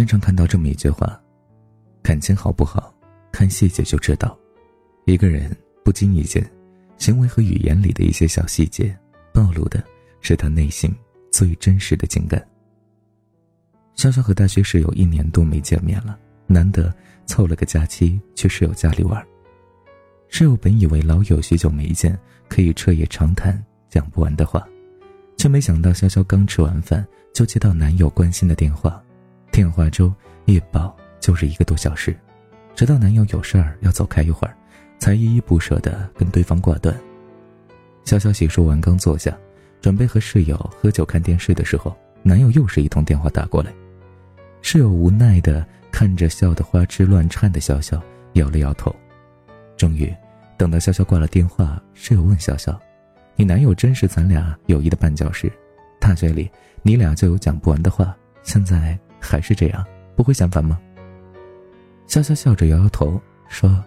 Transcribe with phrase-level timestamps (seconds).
[0.00, 1.20] 经常看到这么一句话：
[2.02, 2.90] 感情好不好，
[3.30, 4.34] 看细节就知道。
[5.04, 6.42] 一个人不经意间，
[6.96, 8.96] 行为和语言里的一些小细节，
[9.30, 9.84] 暴露的
[10.22, 10.90] 是他内心
[11.30, 12.42] 最真实的情感。
[13.94, 16.90] 潇潇和大学室友一年多没见面了，难得
[17.26, 19.22] 凑了个假期去室友家里玩。
[20.30, 24.66] 室友本以为老友许久没见，可以彻夜长谈讲不完的话，
[25.36, 28.98] 却没想到潇潇刚吃完饭就接到男友关心的电话。
[29.50, 30.14] 电话中
[30.46, 32.16] 一煲就是一个多小时，
[32.74, 34.56] 直到男友有事儿要走开一会儿，
[34.98, 36.94] 才依依不舍地跟对方挂断。
[38.04, 39.36] 潇潇洗漱完刚坐下，
[39.80, 43.72] 准备和室友喝酒看电视的时候，男友又是一通电话打过来。
[44.62, 48.00] 室友无奈地看着笑得花枝乱颤的潇潇，
[48.34, 48.94] 摇了摇头。
[49.76, 50.12] 终于，
[50.56, 52.76] 等到潇潇挂了电话，室友问潇潇
[53.36, 55.50] ：“你男友真是咱俩友谊的绊脚石？
[55.98, 56.50] 大学里
[56.82, 59.84] 你俩就有讲不完的话，现在……”还是这样，
[60.16, 60.80] 不会嫌烦吗？
[62.08, 63.82] 潇潇笑着摇摇头说：“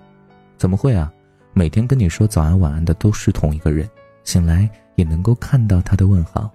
[0.57, 1.11] 怎么会啊？
[1.53, 3.89] 每天跟你说早安晚安的都是同一个人，
[4.23, 6.49] 醒来也能够看到他的问好，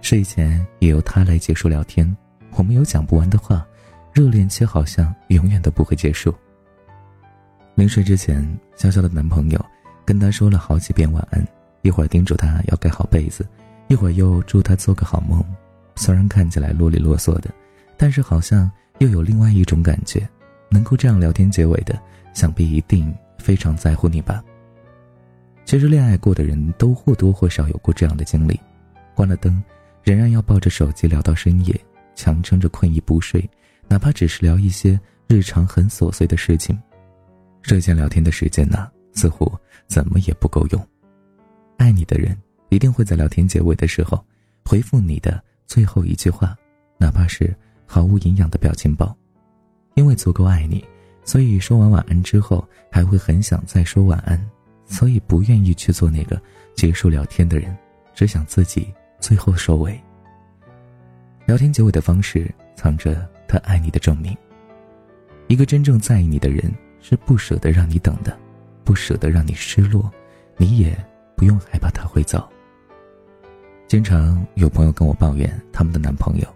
[0.00, 2.16] 睡前也由他来结束聊天。
[2.56, 3.66] 我们有讲不完的话，
[4.14, 6.34] 热恋期好像永远都不会结束。”
[7.76, 8.42] 临睡之前，
[8.76, 9.64] 潇潇的男朋友
[10.06, 11.46] 跟她说了好几遍晚安，
[11.82, 13.46] 一会儿叮嘱她要盖好被子，
[13.88, 15.44] 一会儿又祝她做个好梦。
[15.96, 17.50] 虽然看起来啰里啰嗦的。
[18.02, 20.26] 但是好像又有另外一种感觉，
[20.70, 22.00] 能够这样聊天结尾的，
[22.32, 24.42] 想必一定非常在乎你吧。
[25.66, 28.58] 其实恋爱过的人都或多或少有过这样的经历，
[29.14, 29.62] 关了灯，
[30.02, 31.78] 仍然要抱着手机聊到深夜，
[32.14, 33.46] 强撑着困意不睡，
[33.86, 34.98] 哪怕只是聊一些
[35.28, 36.80] 日常很琐碎的事情。
[37.60, 39.46] 睡前聊天的时间呢，似乎
[39.86, 40.88] 怎么也不够用。
[41.76, 42.34] 爱你的人
[42.70, 44.24] 一定会在聊天结尾的时候，
[44.64, 46.56] 回复你的最后一句话，
[46.96, 47.54] 哪怕是。
[47.92, 49.12] 毫无营养的表情包，
[49.94, 50.84] 因为足够爱你，
[51.24, 54.40] 所以说完晚安之后还会很想再说晚安，
[54.86, 56.40] 所以不愿意去做那个
[56.76, 57.76] 结束聊天的人，
[58.14, 60.00] 只想自己最后收尾。
[61.46, 64.36] 聊天结尾的方式藏着他爱你的证明。
[65.48, 68.38] 一个真正在意你的人是不舍得让你等的，
[68.84, 70.08] 不舍得让你失落，
[70.56, 70.96] 你也
[71.36, 72.48] 不用害怕他会走。
[73.88, 76.46] 经常有朋友跟我抱怨他们的男朋友。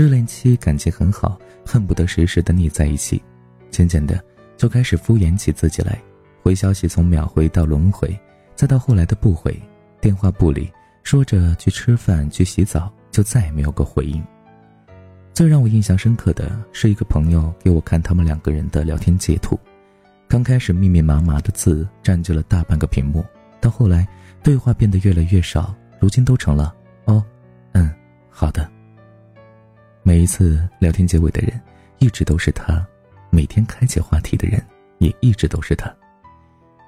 [0.00, 3.22] 热恋期感情很好，恨不得时时的腻在一起，
[3.70, 4.18] 渐渐的
[4.56, 6.00] 就开始敷衍起自己来，
[6.42, 8.18] 回消息从秒回到轮回，
[8.56, 9.54] 再到后来的不回，
[10.00, 10.72] 电话不理，
[11.02, 14.24] 说着去吃饭去洗澡，就再也没有个回应。
[15.34, 19.60] 最让我印象深刻的是一个朋友给我看他们两个人的聊天截图，
[20.26, 23.22] 刚开始密密麻麻的字占据了大半个屏幕，
[23.60, 24.08] 到后来
[24.42, 26.74] 对话变得越来越少，如今都成了
[27.04, 27.22] 哦，
[27.72, 27.94] 嗯，
[28.30, 28.66] 好的。
[30.02, 31.60] 每一次聊天结尾的人，
[31.98, 32.82] 一直都是他；
[33.30, 34.62] 每天开启话题的人，
[34.98, 35.94] 也一直都是他。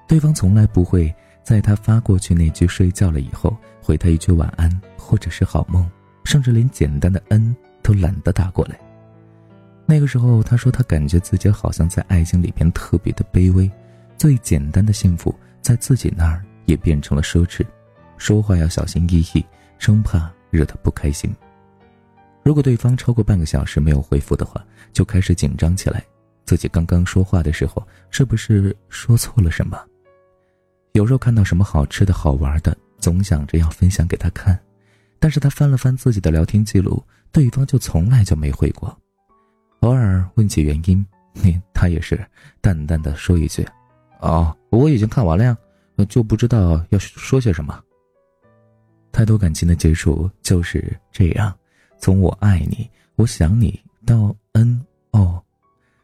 [0.07, 1.13] 对方从来不会
[1.43, 5.89] 在他发过去那句“睡觉了”以后，回他一句“晚安”或者是“好梦”，
[6.25, 8.77] 甚至连简单的“恩”都懒得打过来。
[9.85, 13.69] 那个时候，他说他感觉自己好像在爱情里边特别的卑微，
[14.17, 17.63] 最简单的幸福在自己那儿也变成了奢侈，
[18.17, 19.45] 说话要小心翼翼，
[19.77, 21.33] 生怕惹他不开心。
[22.43, 26.03] 如果对方超过半个小时没有回复的话，就开始紧张起来。
[26.45, 29.81] 自己刚刚说话的时候，是不是说错了什么？
[30.91, 34.59] 有时候看到什么好吃的好玩的，总想着要分享给他看，
[35.19, 37.01] 但是他翻了翻自己的聊天记录，
[37.31, 38.95] 对方就从来就没回过。
[39.79, 41.05] 偶尔问起原因，
[41.73, 42.23] 他也是
[42.59, 43.65] 淡淡的说一句
[44.19, 45.57] ：“哦，我已经看完了呀，
[46.09, 47.81] 就不知道要说些什么。”
[49.13, 51.53] 太多感情的结束就是这样。
[52.03, 52.85] 从我爱你，
[53.15, 55.41] 我想你到嗯哦，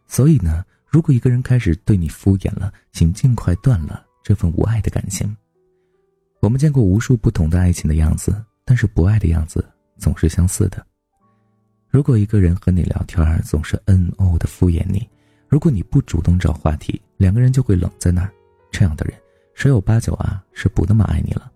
[0.07, 5.35] 所以呢，如果一个人开始对你敷衍了，请尽快断了这份无爱的感情。
[6.39, 10.81] 我们见过无数不同的爱情的样子，但是不爱的样子总是相似的。
[11.89, 15.05] 如果一个人和你聊天总是嗯哦的敷衍你，
[15.49, 18.31] 如果你不主动找话题，两个人就会冷在那儿。
[18.71, 19.19] 这样的人
[19.53, 21.51] 十有八九啊是不那么爱你了。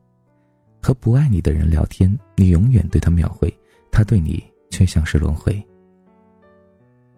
[0.81, 3.49] 和不爱你的人聊天，你永远对他秒回。
[3.93, 5.63] 他对你却像是轮回。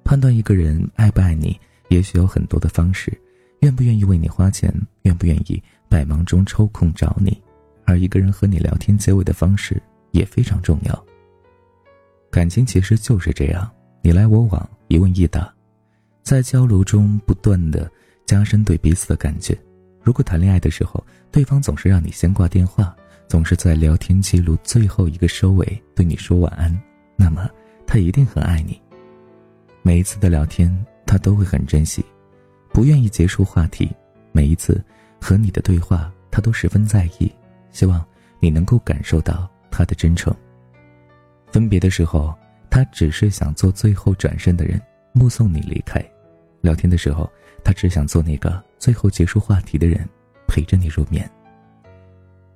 [0.03, 1.57] 判断一个人爱不爱你，
[1.87, 3.17] 也许有很多的方式：
[3.61, 4.71] 愿不愿意为你花钱，
[5.03, 7.41] 愿不愿意百忙中抽空找你。
[7.85, 9.81] 而一个人和你聊天结尾的方式
[10.11, 11.05] 也非常重要。
[12.29, 15.51] 感情其实就是这样，你来我往，一问一答，
[16.23, 17.89] 在交流中不断的
[18.25, 19.57] 加深对彼此的感觉。
[20.03, 21.01] 如果谈恋爱的时候，
[21.31, 22.95] 对方总是让你先挂电话。
[23.27, 26.75] 总是在聊天记录最后一个收尾对你说晚安，
[27.15, 27.49] 那么
[27.85, 28.79] 他一定很爱你。
[29.81, 30.73] 每一次的聊天，
[31.05, 32.03] 他都会很珍惜，
[32.71, 33.89] 不愿意结束话题。
[34.31, 34.83] 每一次
[35.21, 37.31] 和你的对话，他都十分在意，
[37.71, 38.05] 希望
[38.39, 40.33] 你能够感受到他的真诚。
[41.51, 42.33] 分别的时候，
[42.69, 44.81] 他只是想做最后转身的人，
[45.13, 46.01] 目送你离开；
[46.61, 47.31] 聊天的时候，
[47.63, 50.07] 他只想做那个最后结束话题的人，
[50.47, 51.29] 陪着你入眠。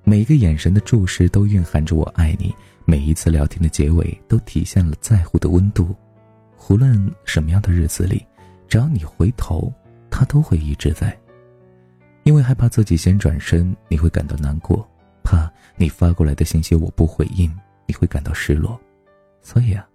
[0.02, 2.52] 每一个眼神的注视都蕴含着我爱你，
[2.84, 5.94] 每一次聊天的结尾都体现了在乎的温度。
[6.68, 8.24] 无论什么样的日子里，
[8.68, 9.72] 只要你回头，
[10.10, 11.16] 他都会一直在。
[12.22, 14.84] 因为害怕自己先转身，你会感到难过；
[15.22, 17.52] 怕你发过来的信息我不回应，
[17.86, 18.80] 你会感到失落。
[19.42, 19.86] 所以啊，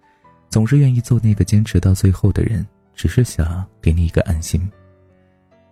[0.49, 4.69] 总是愿意做那个坚持到最后的人，只是想给你一个安心。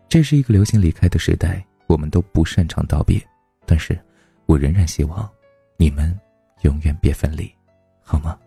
[0.09, 3.21] 这是一个流行离开的时代，我们都不擅长道别，
[3.65, 3.97] 但是。
[4.45, 5.29] 我仍然希望，
[5.77, 6.17] 你们
[6.61, 7.51] 永远别分离，
[8.03, 8.37] 好吗？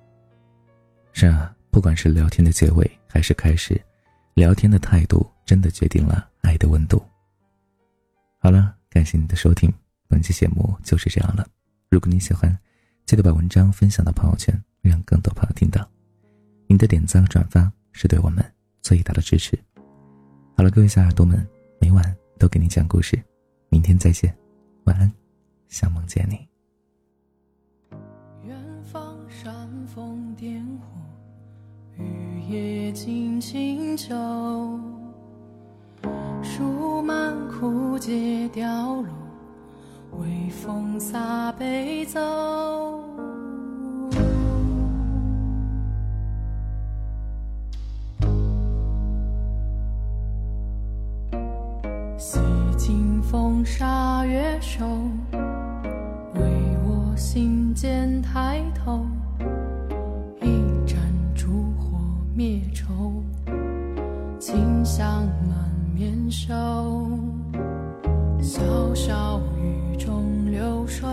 [1.13, 3.81] 是啊，不管是聊天的结尾还是开始，
[4.35, 7.03] 聊天的态度真的决定了爱的温度。
[8.39, 9.73] 好了，感谢你的收听，
[10.09, 11.47] 本期节目就是这样了。
[11.89, 12.57] 如果你喜欢，
[13.07, 15.89] 记得把文章分享到朋友圈，让更多朋友听到。
[16.67, 18.45] 您的点赞和转发是对我们
[18.83, 19.59] 最大的支持。
[20.57, 21.47] 好了，各位小耳朵们，
[21.81, 23.19] 每晚都给你讲故事，
[23.69, 24.37] 明天再见，
[24.85, 25.26] 晚安。
[25.69, 26.49] 想梦见你。
[28.43, 34.15] 远方煽风点火，雨夜惊清秋。
[36.43, 39.09] 树满枯竭凋落，
[40.19, 42.21] 微风洒悲奏。
[52.17, 52.41] 洗
[52.79, 54.87] 尽风沙月瘦。
[57.37, 59.05] 心间抬头，
[60.41, 60.47] 一
[60.87, 60.99] 盏
[61.35, 61.99] 烛火
[62.35, 63.23] 灭愁，
[64.41, 66.55] 清香满面羞。
[68.41, 71.07] 潇潇雨中流水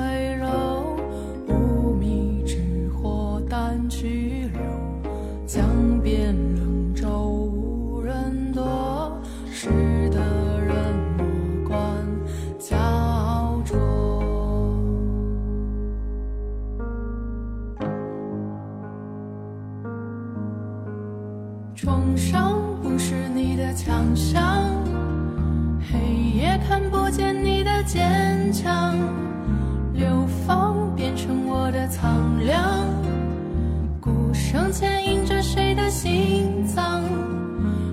[21.84, 24.42] 重伤不是你的强项，
[25.92, 26.00] 黑
[26.40, 28.96] 夜看不见你的坚强，
[29.94, 32.88] 流放变成我的苍凉，
[34.00, 37.04] 鼓声牵引着谁的心脏，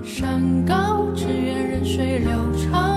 [0.05, 2.90] 山高只愿任水流长。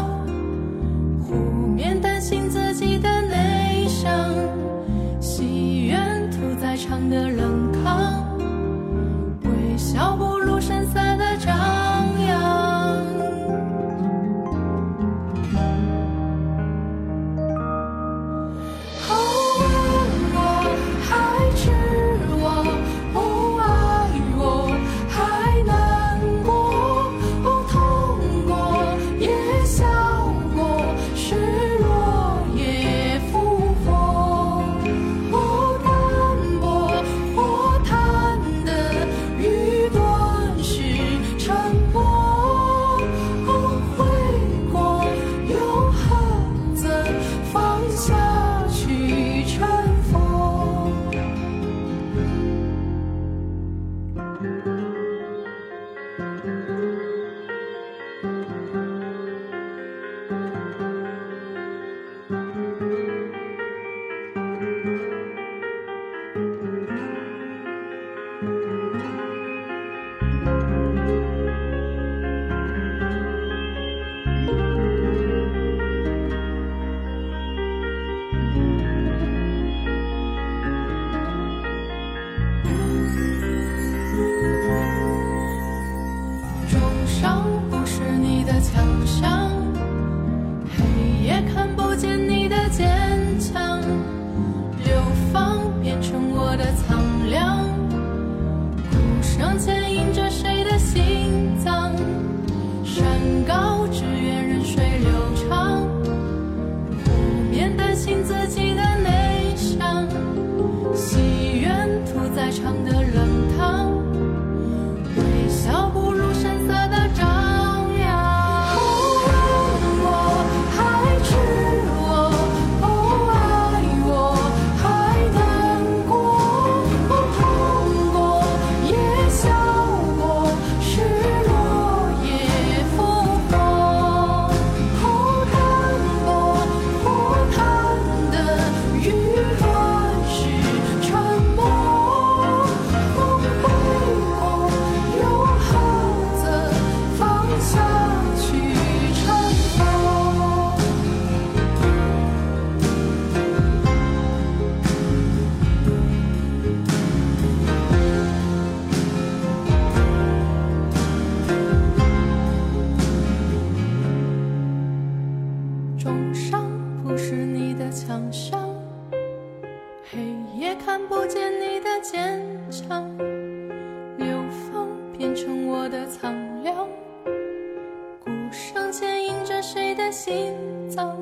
[178.54, 180.54] 路上牵引着谁的心
[180.88, 181.18] 脏？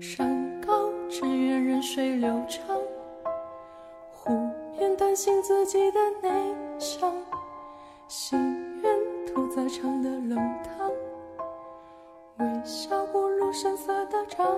[0.00, 2.78] 山高只愿任水流长，
[4.10, 4.30] 湖
[4.78, 6.30] 面担心自己的内
[6.78, 7.12] 向，
[8.08, 8.38] 心
[8.80, 8.90] 愿
[9.26, 10.90] 屠宰场的冷汤。
[12.38, 14.56] 微笑不露声色的张